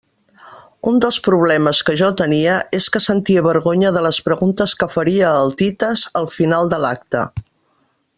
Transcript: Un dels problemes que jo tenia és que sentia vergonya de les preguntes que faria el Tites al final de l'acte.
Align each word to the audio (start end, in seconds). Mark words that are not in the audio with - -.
Un 0.91 0.95
dels 1.03 1.17
problemes 1.27 1.81
que 1.89 1.93
jo 2.01 2.07
tenia 2.21 2.55
és 2.77 2.87
que 2.95 3.01
sentia 3.07 3.43
vergonya 3.49 3.91
de 3.97 4.03
les 4.07 4.19
preguntes 4.31 4.73
que 4.81 4.89
faria 4.95 5.29
el 5.43 5.55
Tites 5.61 6.03
al 6.23 6.31
final 6.39 6.73
de 6.73 6.81
l'acte. 6.87 7.23